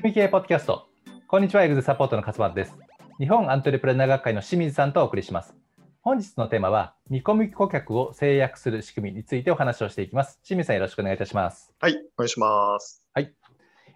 [0.00, 0.88] きみ系ポッドキャスト。
[1.28, 2.74] こんにちは、エグゼサポートの勝俣です。
[3.18, 5.54] 日本アントレプレナー学会の清水さんとお送りします。
[6.00, 10.40] 本日のテーマは、見込み顧客を制約する仕組みについてお話をしていきます。
[10.42, 11.74] 清水さん、よろしくお願いいたします。
[11.78, 13.04] はい、お願いします。
[13.12, 13.34] はい。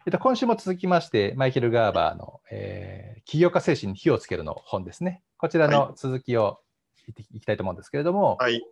[0.05, 5.23] えっと、今週も続きまして、マイケル・ガーバーの、えー起業家精神に火をつけるの本ですね。
[5.39, 6.61] こちらの続きを
[7.09, 8.63] いっていきたいと思うんですけれども、はい、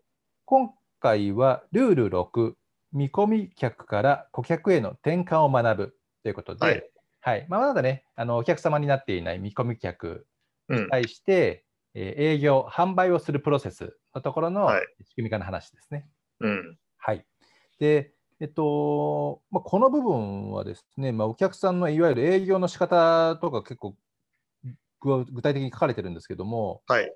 [0.44, 2.52] 今回はルール6、
[2.92, 6.91] 見込み客から顧客への転換を学ぶということで、はい
[7.22, 7.46] はい。
[7.48, 10.26] まあ、まだねあの、お客様になっていない見込み客
[10.68, 10.84] うん。
[10.84, 11.64] に、対して、
[11.94, 14.86] えー営業、販売をするプロセスのところのはい。
[15.04, 16.08] 仕組み化の話ですね。
[16.40, 17.24] うん、はい。
[17.78, 23.94] で、えっと、まあ、この部分はですね、まあ、お客さんのいわゆる営業の仕方とか結構
[25.00, 27.14] ぐ具体的に書かれてるんですけども、はい、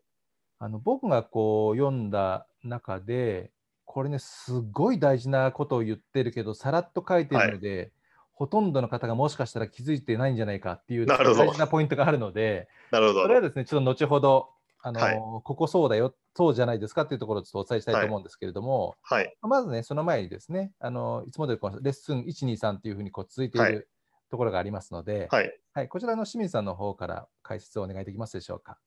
[0.58, 3.50] あの僕がこう読んだ中で、
[3.84, 7.92] これね、すごい大事なことを言ってるけど、さらっと書いてるので、
[8.36, 13.22] ほとんどの方がもしかしたら気づいてないんじゃないかっていう大事なポイントがあるので、なるほど。
[13.22, 14.50] それはですね、ちょっと後ほど、
[14.82, 23.88] あのはいここそうだよ、そうじゃないですかっていうところをちょっとお伝えしたいと思うんですけれども、はい、まずね、その前にですね、あのいつも通りこのレッスン1、2、3というふうにこう続いていはいる
[24.30, 28.78] ところがありますので、はい、はいこちらの清水さんの方から解説をお願いできますでしょうか？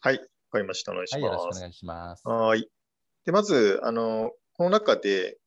[0.00, 0.92] はい、わかりました。
[0.92, 1.56] お願いしはい、よろします。
[1.56, 2.28] くお願いします。
[2.28, 2.70] はーい。
[3.24, 5.38] で、まず、あの、この中で、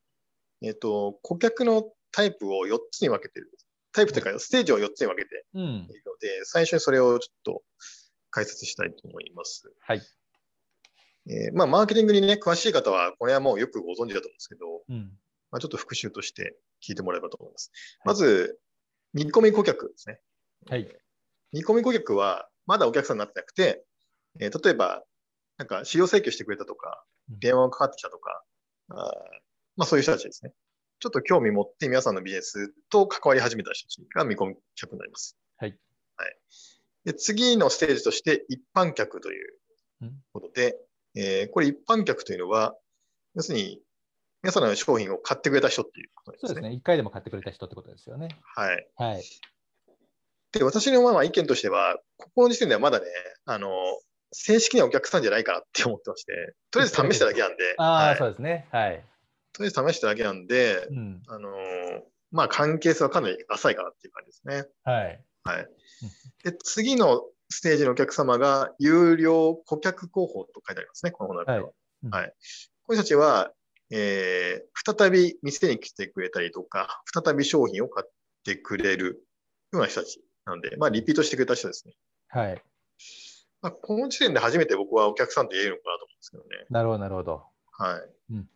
[0.62, 3.52] えっ、と、顧客のタイプを4つに分けてる。
[3.94, 7.64] タイプというか、ステージを4つに分けてうんいるので、最初にそれをちょっと
[8.30, 9.72] 解説したいと思います。
[9.81, 10.02] はい。
[11.28, 15.12] えーまあ、マーケティングにね、詳しい方は、これはもうよくご存知だと思うんですけど、うん
[15.52, 17.72] まあ、ちょっと復習として聞いてもらえばと思います。
[18.06, 18.59] まず、
[19.14, 20.20] 見込み顧客ですね。
[20.68, 20.88] はい
[21.52, 23.84] 見込み顧客は、まだお客さんになってなくて、
[24.40, 25.03] えー例えば、
[25.58, 28.44] なんか、資料請求してくれたとかうん、電話がかかってきたとか、
[28.90, 28.98] あー
[29.75, 30.53] まあそういう人たちですね。
[31.02, 35.36] ちょっと興味持って皆さんのビジネスと関わり始めた人たちが見込み客になります。
[35.58, 35.76] はい。
[36.16, 36.38] はい。
[37.06, 39.58] で、次のステージとして、一般客という
[40.03, 40.78] うんことで、
[41.16, 42.75] えーこれ一般客というのは、
[43.34, 43.81] 要するに、
[44.44, 46.48] 皆さんの商品を買ってくれた人っていうことですね。
[46.50, 48.28] そうですね、1回でも買ってくれた人ってことですよね。
[48.56, 48.88] はい。
[48.96, 49.24] はい。
[50.52, 53.08] で、私のまあ意見としては、ここの時点ではまだね、
[53.46, 53.72] あの、
[54.31, 58.68] 正式にはお客さんじゃないかなって思ってまして、とりあえず試しただけなんで、ああ、はい、そうですね。
[58.72, 59.04] はい。
[59.53, 61.23] とりあえず試しただけなんでう、ん。
[61.28, 61.50] あの、
[62.31, 64.66] まあ関係性はかなり浅いかなっていう感じですね。
[64.84, 65.23] はい。
[65.44, 65.67] はい。
[66.44, 71.66] で、次のステージのお客様が、有料顧客広報と書いてありますね、この本の中では。
[71.66, 71.73] はい
[72.03, 72.34] うんはい。
[72.84, 73.53] この人たちは、
[73.91, 78.12] えー、再び店に来てくれたりとか、再び商品を買っ
[78.44, 79.28] てくれる
[79.72, 81.94] ような人たちなので、まあ、リピートしてくれた人ですね。
[82.29, 82.63] はい。
[83.62, 86.66] まあ、この時点で初めて僕はお客さんと言えるのかなと思うんですけどね。
[86.69, 87.44] なるほど、なるほど。
[87.73, 88.33] はい。
[88.33, 88.50] うん。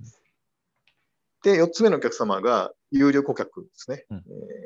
[1.46, 4.06] で、4つ目のお客様が有料顧客ですね。
[4.10, 4.22] うんえ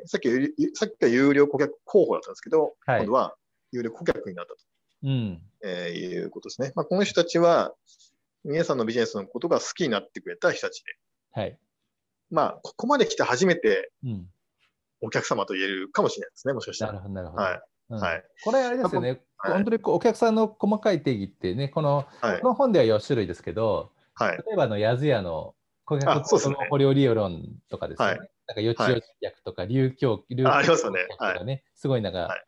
[0.06, 0.30] ーさっき
[0.74, 3.34] さっきは有料顧客候補だったんですけど、はい今度は
[3.70, 4.58] 有料顧客になったと、
[5.04, 5.42] うん。
[5.62, 6.72] えーいうことですね。
[6.74, 7.74] まあ、この人たちは、
[8.44, 10.96] 皆さんのビジネスのことが好きになってくれた人たちで、
[11.32, 11.58] はい。
[12.30, 14.26] まあ、ここまで来て初めてうん。
[15.02, 16.92] お客様と言えるかもしれないですね、もしかしたら。
[16.92, 17.42] なるほど、なるほど。
[17.42, 17.62] はい。
[17.90, 22.48] うんはいこれあれですよね、はい本当にこうお客さんの細かい定義ってね、この,、はいこ。
[22.48, 24.36] の本では4種類ですけど、はい。
[24.36, 25.54] 例えばあのヤズヤの
[25.90, 28.18] 顧客あそうですねポリオリオ論とかですね、はい
[28.50, 32.44] なんか予知予知薬とか流教、流あありますよねとかね、すごいなんか、はい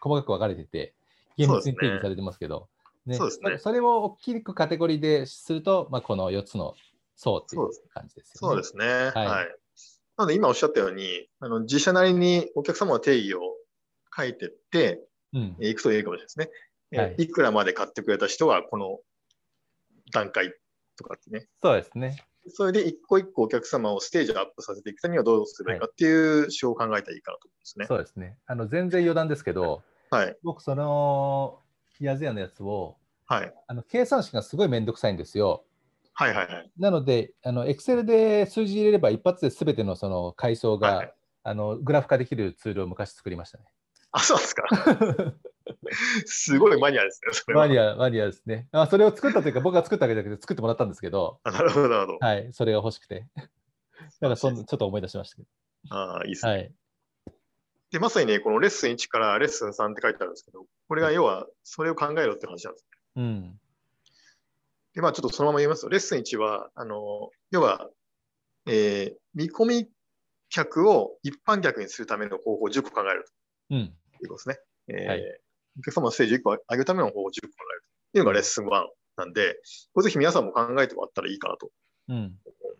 [0.00, 0.94] 細かく分かれてて、
[1.38, 2.68] 厳密に定義されてますけど、
[3.06, 6.74] ねそうですねそそれを大きくカテゴリーですると、まあ、この4つの
[7.16, 8.52] 層っていう感じですよね。
[8.52, 8.86] そうですね。
[8.86, 9.46] はい。
[9.46, 9.48] い
[10.16, 13.40] なので、今おっしゃったように、あの自社なりにお客様の定義を
[14.14, 15.00] 書いてって、
[15.32, 16.50] うんえーいくといいかもしれないですね。
[16.90, 18.98] えーはいいくらまで買ってくれた人はこの
[20.12, 20.52] 段階
[20.96, 21.46] とかってね。
[21.62, 22.22] そうですね。
[22.48, 27.86] それで一個一個お客様をステージアップさせていくためにはどうすればいいかっていう手法を考えたらいいかなと思うんですね。
[27.86, 28.36] そうですね。
[28.46, 30.36] あの全然余談ですけど、はい。
[30.42, 31.58] 僕、その
[32.00, 32.96] ヤズヤのやつを、
[33.26, 33.54] はい。
[33.66, 35.64] あの計算式がすごいめんどくさいんですよ。
[36.12, 36.70] はいはいはい。
[36.78, 41.14] なので、あの Excel で数字入れれば一発で全てのその階層が、はい
[41.46, 43.64] あのグラフ化できるツールを昔作りましたね。
[44.12, 44.64] あ、そうですか。
[46.26, 47.54] すごいマニアですね。
[47.54, 48.68] マニア、マニアですね。
[48.72, 52.18] あそれを作ったというか、僕が作ったわけじゃなくて作ってもらったんですけど、あなるほど、なるほど。
[52.20, 53.26] はい、それが欲しくて。
[53.36, 55.42] だからそんちょっと思い出しましたけ
[55.90, 56.48] ああ、いいですど。
[56.48, 56.54] ね。
[56.54, 56.74] はい。
[57.90, 62.86] で、まさにね、このレッスン1からレッスン3って書いてあるんですけど、これが要は、それを考えろって話なんです。
[63.16, 63.60] うん。
[64.94, 67.90] で、まあちょっとそのまま言いますと、レッスン1は、あの、要は、
[68.66, 69.90] えー見込み
[70.48, 73.26] 客を一般客にするための方法を10個考える
[73.70, 73.96] うん。
[74.18, 74.98] ということですね。
[75.00, 75.40] えーはい
[75.78, 78.70] お客様のステージ1個上げるための方法を10個考えるというのがレッスン1
[79.16, 79.56] なんで、
[79.92, 81.70] これぜひ皆さんも考えてもらったらいいかなと
[82.08, 82.16] うん。
[82.16, 82.30] 思うん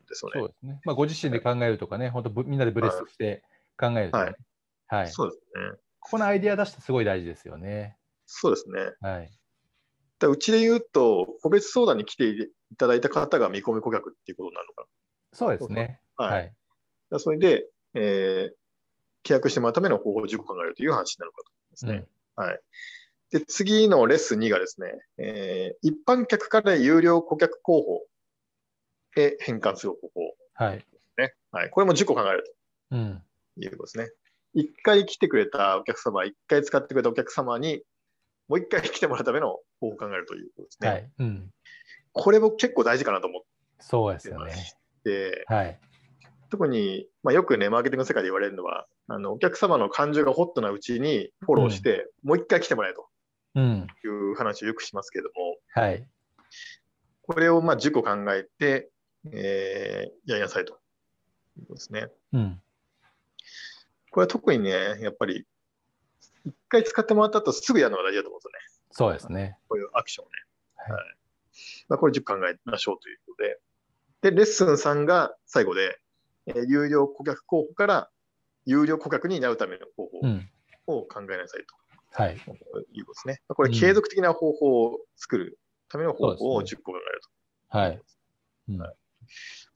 [0.07, 0.41] ですよね。
[0.41, 0.81] そうですね。
[0.85, 3.43] まあ、ご自身で考えるとかね、本当ぶみんなでブレスして
[3.79, 4.35] 考えるとかね。
[4.89, 5.09] はい。
[5.09, 5.79] そうですね。
[6.01, 7.97] ここのアイデア出してすごい大事ですよね。
[8.27, 8.93] そうですね。
[9.01, 9.31] はい。
[10.19, 14.89] だうちで言うと、個別相談に来ていただいた方が見込み顧客っていうことになるのか
[15.33, 16.01] そうですね。
[16.19, 16.27] な。
[16.27, 16.55] はい。
[17.11, 18.55] だそれで、えー
[19.25, 22.07] 契約してもらうための方法を10個考えるという話になるかと思いますね。
[22.37, 22.61] はい。
[23.31, 28.01] で、次のレッスン2がですね、えー一般客から有料顧客候補
[29.17, 30.85] へ変換する方法はい。
[31.19, 31.35] ね。
[31.51, 31.71] はい。
[31.71, 32.57] これも10個考える
[32.91, 33.23] うん。
[33.57, 34.11] ということですね。
[34.55, 37.83] 一回来てくれたお客様、一回使ってくれたお客様に、
[38.49, 40.89] もう一回来てもらうための方法を考えるということですね。
[40.89, 41.11] はい。
[41.19, 41.51] うん。
[42.13, 43.43] これ僕結構大事かなと思っ
[43.81, 44.53] そうですよね。
[45.05, 45.79] て、はい。
[46.51, 53.07] 特に、まあ、よくね、マーケティングの世界で言われるのは、あのお客様の感情がホットなうちにフォローして、もう一回来てもらえと
[53.55, 53.87] うん。
[54.05, 56.07] いう話をよくしますけれども、はい。
[57.23, 58.91] これをまあ10個考えて、
[59.33, 60.79] えーやりなさいと
[61.59, 62.09] いうことですね。
[62.33, 62.61] うん。
[64.11, 64.71] これは特にね、
[65.01, 65.47] やっぱり、
[66.45, 68.59] 一回使ってもらった後すぐやるのが大事だと思うんですよね。
[68.91, 69.59] そうですね。
[69.69, 70.35] こういうアクションをね。
[70.77, 71.17] はい
[71.89, 74.31] まあ、これ10考えましょうということで。
[74.31, 75.99] で、レッスン3が最後で、
[76.47, 78.11] えー有料顧客候補から
[78.67, 80.49] 有料顧客になるための方法うん。
[80.87, 81.65] を考えなさい
[82.13, 82.37] はい。
[82.37, 82.51] と
[82.93, 83.41] いうことですね。
[83.49, 85.59] まあこれ継続的な方法を作る
[85.89, 87.21] ための方法をそうです10個考える
[87.69, 88.01] はい。
[88.69, 88.95] うんはい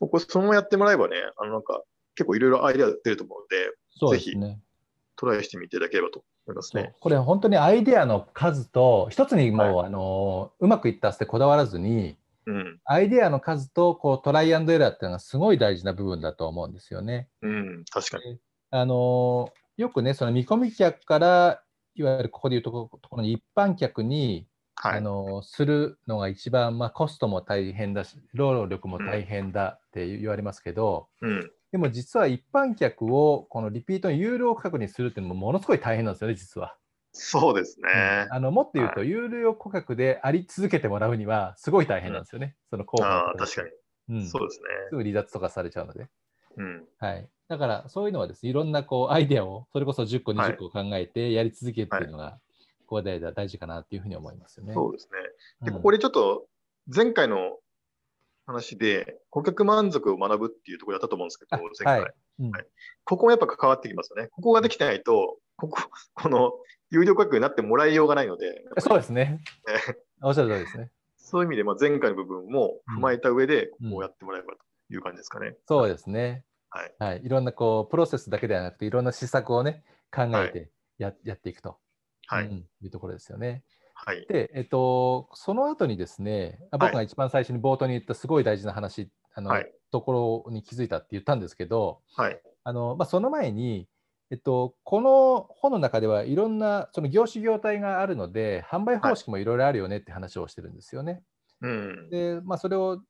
[0.01, 0.07] と。
[0.07, 1.83] これそのままやってもらえばね、あのなんか
[2.15, 4.61] 結構いろいろアイデア出ると思うので、ですね。
[5.17, 6.95] トライしてみていただければと思いますね。
[7.01, 12.79] これ本当にアイデアの数と一つにもう、はあのうまくいったってこだわらずにうん。
[12.85, 17.29] アイデアの数とこうトライアンドエラーっていうのがすごい大事な部分だと思うんですよね。
[17.43, 17.85] うん。
[17.91, 18.39] 確かに。
[18.71, 21.63] あのよくねその見込み客から
[21.95, 24.47] いわゆるここでいうところところに一般客に、
[24.81, 24.99] はい。
[24.99, 31.51] あのするのが一番、まあ、コストも大変だし労働力も大変だって言われますけど、うん。
[31.73, 36.77] でも実は一般客をこのリピートの有料価格にするっていうのもものすごい大変なんですよね実は。
[37.13, 38.29] そうですね。
[38.31, 43.71] あのもっと言うと、は有料顧客であり続けてもらうにはすごい大変なんですよね、その広ああ、報確かに。
[44.19, 44.67] に、うん、そうですね。
[44.91, 46.09] すぐ離脱とかされちゃうので、
[46.57, 46.85] うん。
[46.99, 52.39] はい、だからそういうのはですねいろんなこうアイデアをそれこそ10個はい20個考えてやり続けるっていうのが、
[52.87, 54.75] ここで大事かなっていうふうに思いますよね。
[54.75, 55.67] そうですね。
[55.67, 56.47] で、うんここでちょっと
[56.95, 57.59] 前回の
[58.47, 62.01] 話で顧客満足を学ぶっていうところやったと思うんですけど、あ前回。
[62.01, 62.67] はいうんはい
[63.05, 64.29] ここもやっぱ関わってきますよね。
[64.29, 65.81] ここができてないと、ここ、
[66.13, 66.53] この
[66.91, 69.41] 有料価格になってもらいようがないので、そうですね。
[69.67, 70.91] え おっしゃる通りですね。
[71.17, 74.61] そういう意味で、まあ、前回の部分も踏まえた上で、うんこうやってもらえばと
[74.91, 75.57] いう感じですかね。
[75.67, 76.45] そうですね。
[76.71, 76.95] はい。
[76.99, 79.85] はい、いろんなこうプロセスだけではなくて、いろんな施策をね、
[80.15, 81.79] 考えてや,、やっていくと、
[82.27, 82.47] はい。
[82.47, 83.65] うんいうところですよね。
[83.95, 84.27] はい。
[84.29, 92.41] で、えっと、その後にですね、あ僕が一番最初に冒頭に言ったすごい大事な話、あのはいところに気づいたって言ったんですけど、はい。
[92.65, 93.89] あのまあ、その前に、
[94.31, 101.23] えっと、この本の中ではいろんなその業種業態があるので、販売方式もいろいろあるよねって話をしてるんですよね。
[101.63, 102.11] うん。
[102.11, 103.01] で、まあ、それをち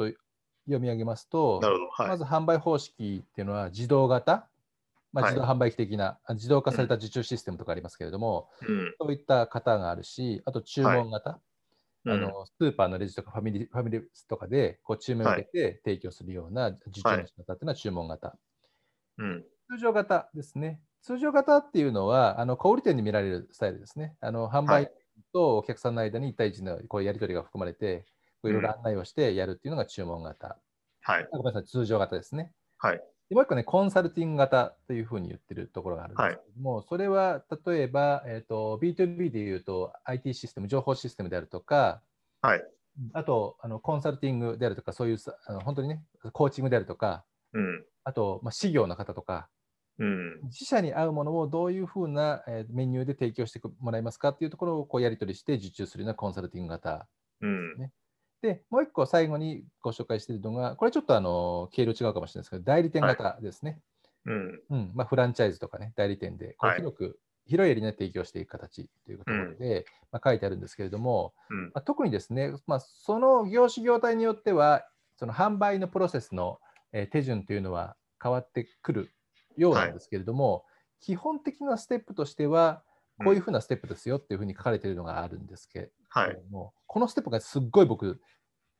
[0.00, 0.18] ょっと
[0.66, 1.60] 読み上げますと。
[1.60, 2.08] はい。
[2.08, 4.48] まず販売方式っていうのは自動型、
[5.12, 8.94] まあ、はい自動販売機的な、あ自動化された受注システムとかありますけれども、うん。
[9.00, 11.40] そういった型があるし、あと注文型、うん
[12.08, 18.38] あのスーパーのレジとかファミリーファミリーとかでこう注文を受けて提供するような受注の仕方っていうのは注文型。
[19.18, 19.44] うん。
[19.68, 20.80] 通常型ですね。
[21.02, 24.16] 通常型っていうのは、あの小売店で見られるスタイルですね。
[24.20, 24.92] あの販売はい
[25.32, 28.06] とお客さんの間に1対1のこうやり取りが含まれて、
[28.44, 30.58] いろいろ案内をしてやるっていうのが注文型。
[31.02, 31.22] はい。
[31.22, 32.52] あごめんなさい、通常型ですね。
[32.78, 33.00] はい。
[33.28, 42.02] でもう一個ね、コンサルティング型というふうに言ってるところがあるんですけども、それは例えば、えーと、B2B でいうと IT システム、情報システムであるとか、
[42.40, 42.64] はい。
[43.12, 47.84] あとあのコンサルティングであるとか、そういうさあの本当にね、コーチングであるとか、うん。
[48.04, 49.48] あと、まあ、事業の方とか、
[49.98, 50.40] うん。
[50.44, 57.08] 自社に合うものをどういうふうな、えーメニューで提供してもらえますかっていうところをこうやり取りして受注するようなコンサルティング型。
[57.40, 57.90] うん。
[58.46, 63.80] で、もう一個最後にご紹介しているのが、これちょっとあの経路違うかもしれないですけど、代理店型ですね。
[64.24, 64.62] うん。
[64.70, 71.64] うんまあ、フランチャイズとかね、代理店でこうはい広く、広いエリアに提供していく形というところで、まあ、書いてあるんですけれども、うん。
[71.74, 76.60] まあ、特にですね、まあ、その業種業態によっては、その販売のプロセスの、
[76.92, 79.10] えー手順というのは変わってくる
[79.56, 80.64] ようなんですけれども、
[81.00, 82.84] 基本的なステップとしては、
[83.18, 86.36] こういうふうなステップですよっていうふうに書かれているのがあるんですけれはい。
[86.36, 88.20] ども、このステップがすっごい僕、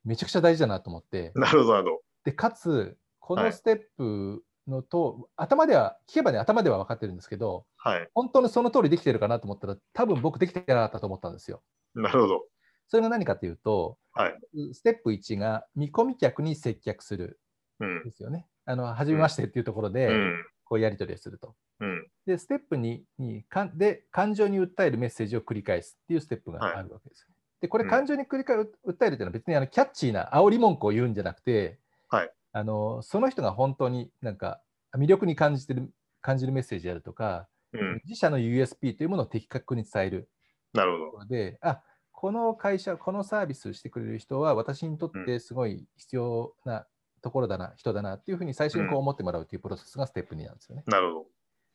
[0.06, 7.66] めちゃくちゃ大事だなと思って、なるほど、なるほでかつ、こはいのステップのと、頭では、聞けばね、頭では分かってるんですけど、ど。
[7.76, 8.08] はい。
[8.14, 11.62] 本当にその通りできてるかなと思ったら、多分僕できてなかったと思ったんですよ。
[11.94, 12.46] なるほど。
[12.88, 14.38] それが何かというと、はい。
[14.72, 17.40] ステップ1が見込み客に接客する
[17.80, 18.04] うん。
[18.04, 18.46] ですよね。
[18.64, 20.44] あの初めましてっていうところで、うん。
[20.64, 21.54] こうやり取りをすると。
[21.80, 22.08] うん。
[22.26, 27.35] で、ステップ2にかで感情に訴えるメッセージを繰り返すっていうステップがあるわけですよ。
[27.60, 34.62] で、これ、うん感情に繰り返訴えるっていうのは別にあのキャッチーな煽り文句を言うんじゃなくて、はいあのその人が本当になんか
[34.96, 38.00] 魅力に感じてる感じるメッセージであるとか、うん。
[38.04, 40.30] 自社の USP というものを的確に伝える
[40.72, 41.24] なるほど。
[41.26, 41.82] で、あ
[42.12, 46.86] この会社、このサービスしてくれる人は私にとってすごい必要な
[47.22, 50.84] ところだな、人だなっていうふうに最初にこう思ってもらうというプロセスがステップ2なんですよね。
[50.86, 51.26] なるほど。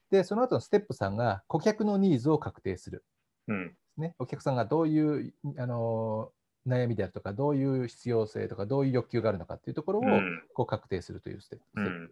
[0.09, 3.05] で、その後のステップ3が顧客のニーズを確定する。
[3.47, 3.77] うん。
[3.97, 6.31] ね、お客さんがどういう、あの
[6.67, 10.43] 悩みであるとか、どういう必要性とか、どういう欲求があるのかっていうところをうん。
[10.53, 11.81] こう確定するというステップ。
[11.81, 12.09] うん。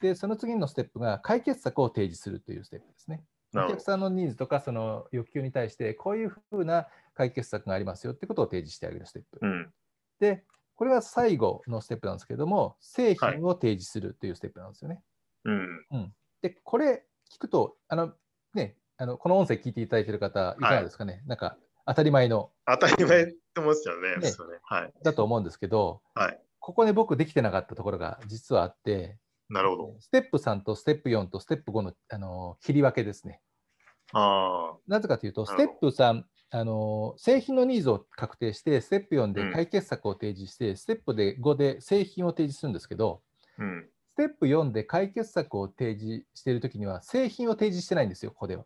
[0.00, 3.22] で、その次のステップが解決策を提示するというステップですね。
[3.54, 9.38] お客さんのニーズとかその欲求に対してこういうふうな解決策がありますよってことを提示してあげるステップ。
[9.40, 9.72] うん。
[10.20, 10.44] で、
[10.74, 15.00] これが最後のステップなんですけれども、製品を提示するというステップなんですよね。
[15.44, 16.14] うん。
[16.42, 18.12] で、これ聞くと、あの
[18.52, 24.16] ね、あのこの音声聞いていただいている方、いかがですかね、なんか当たり前の当たり前って思ってたよね。
[24.16, 24.58] ねそうね。
[24.62, 24.92] はい。
[25.02, 26.40] だと思うんですけど、はい。
[26.58, 29.96] ここで僕できてなかったところが実はあって、なるほど。
[30.00, 33.40] ステップ3とステップ4とステップ5のあの切り分けですね。
[34.12, 34.76] ああ。
[34.86, 43.20] なぜかというと、ステップ3、あの製品のニーズを確定して、ステップ4で解決策を提示して、ステップで5で製品を提示するんですけど、
[43.58, 43.88] うん。
[44.14, 48.64] ステップ4で解決策を提示しているときには、製品を提示してないんですよ、ここでは。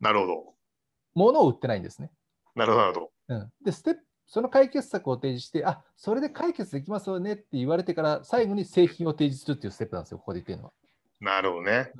[0.00, 0.54] なるほど。
[1.14, 2.10] 物を売ってないんですね。
[2.54, 2.84] なるほど。
[2.84, 3.10] なるほど。
[3.28, 10.72] うん、でステップ、その解決策を提示して、あそれで解決できますよねって言われてから、最後に製品を提示するっていうステップなんですよ、ここで言ってるのは。
[11.20, 11.92] なるほどね。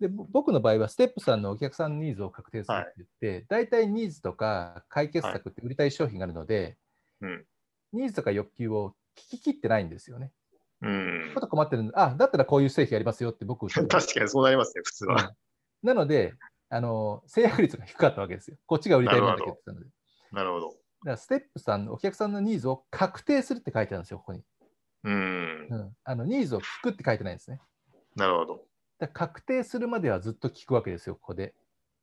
[0.00, 6.76] でぼ僕の場合は、ステップ3のお客さんのニーズを確定するって言って、大体ニーズとか解決策って売りたい商品があるので、
[7.20, 7.44] うん。
[7.92, 10.30] ニーズとか欲求を聞き切ってないんですよね。
[10.82, 11.40] うんちょっ。
[11.40, 15.34] と困ってるんで、あだったらこういう製品ありますよって僕 確かにそうなりますね、普通は。
[15.82, 16.34] なので
[16.70, 18.56] あの、制約率が低かったわけですよ。
[18.66, 19.86] こっちが売りたいものだけ言ってたので。
[19.86, 19.92] だ
[20.32, 20.70] なるほど。
[20.70, 24.44] からステップ3のお客さんのニーズを確定するって書いてあるんですよ、ここに。
[25.04, 25.76] うんう。
[25.76, 27.60] ん、あのニーズを聞くって書いてないんですね。
[28.16, 28.64] なるほど。
[28.98, 31.54] だ確定するまではずっと聞くわけですよ、ここで。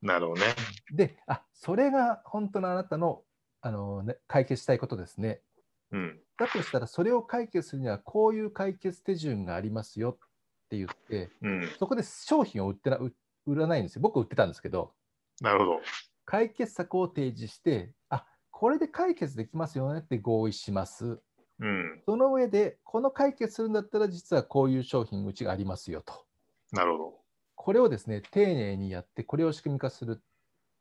[0.02, 0.48] なるほどね。
[0.92, 3.24] で、あそれが本当のあなたの
[3.66, 5.42] あの、ね、解決したいことですね。
[5.92, 6.20] うん。
[6.38, 10.18] だとしたら、それを解決するには、こういう解決手順がありますよっ
[10.70, 11.68] て言って、うん。
[11.80, 13.12] そこで商品を売ってな売
[13.46, 14.02] 売らないんですよ。
[14.02, 14.94] 僕売ってたんですけど、
[15.42, 15.82] なるほど。
[16.26, 21.20] 解決策を提示して、あこれで解決できますよねって合意します。
[21.60, 22.02] うん。
[22.06, 26.26] その上で、この解決するんだったら、実はこういう商品うちがありますよと。
[26.72, 27.14] なるほど。
[27.56, 30.24] これをですね、丁寧にやって、これを仕組み化するっ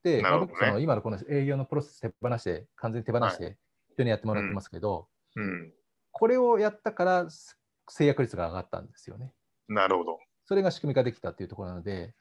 [0.02, 3.56] て、なるほどねまあ僕その今のこの営業のプロセス手放して、完全に手放して、
[3.92, 5.72] 人にやってもらってますけど、うん。
[6.10, 9.32] これをやったからす制約率が上がったんですよね。
[9.68, 10.18] なるほど。
[10.46, 12.14] それが仕組み化できたっていうところなので、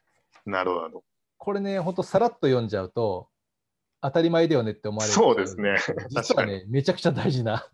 [0.45, 1.03] なるほど
[1.37, 3.27] これね、本当さらっと読んじゃうと、
[4.01, 5.09] 当たり前だよねって思わど。
[5.09, 5.13] れる。
[5.13, 5.77] そうですね。
[6.09, 6.53] 実確かに。
[6.53, 7.69] はね、めちゃくちゃ大事な。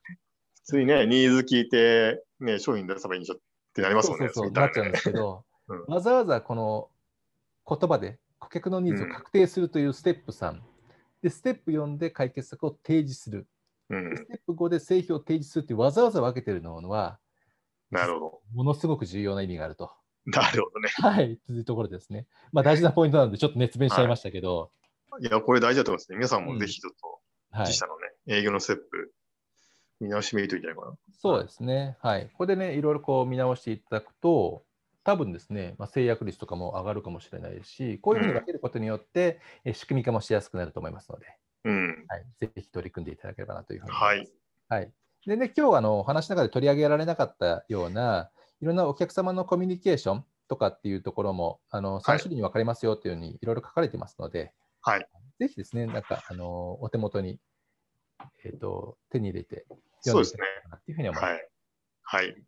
[0.56, 3.38] 普通にね、ニーズ聞いて、ね、商品出せばいいんじゃっ
[3.74, 4.28] てなりますもんね。
[4.30, 6.90] そうそうなっちゃうんですけど、うんわざわざこの
[7.68, 10.60] 言葉で顧客のニーズを確定するというステップ3、
[11.22, 13.48] で、ステップ4で解決策を提示する。
[13.90, 14.18] うん。
[14.18, 17.20] ステップ5で製品を提示するってわざわざ分けてるのは、
[17.92, 18.42] なるほど。
[18.54, 19.92] ものすごく重要な意味があると。
[20.38, 20.90] なるほどね。
[20.96, 22.28] はい、というところですね。
[22.52, 24.72] まあ大事なポイントなので、ちょっと熱弁しちゃいましたけど、
[25.20, 26.18] いや、これ大事だと思いますね。
[26.18, 27.20] 皆さんもぜひちょっと、
[27.52, 27.78] はい自。
[27.78, 29.12] 社のね、営業のステップ、
[30.00, 30.98] 見直してみるといいんじゃないかな。
[31.20, 31.98] そうですね。
[32.02, 32.28] はい。
[32.28, 34.64] ここでね、いろいろこう見直していただくと、
[35.04, 41.26] 多分ですね、まあ、制約率とかも上がるかもしれないし、こういうふうに分けることによって、え仕組み化もしやすくなると思いますので、
[41.66, 42.06] うん。
[42.08, 44.34] はい、ぜひ取り組んでいただければなというふうに思はいます。。
[44.70, 44.92] はい。
[45.26, 48.30] でね、今日あのお話の中で取り上げられなかったような、
[48.62, 54.52] いろんなお客様のコミュニケーションとかっていうところも、あの3種類に分かれますよというようにいろいろ書かれてますので、
[54.82, 55.08] はい。
[55.40, 57.40] ぜひですね、なんかあのお手元に、
[58.44, 59.66] えー、と手に入れて
[60.02, 61.32] そうですね読んでいただけというふうに思います。
[62.04, 62.26] はい。
[62.26, 62.44] はい。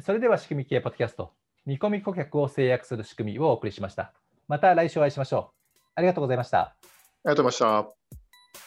[0.00, 1.32] それでは仕組み系ポッドキャスト、
[1.66, 4.14] 見込み顧客を制約する仕組みをお送りしました。
[4.46, 5.80] また来週お会いしましょう。
[5.96, 6.60] ありがとうございました。
[6.60, 6.76] あ
[7.24, 7.92] りがとうございまし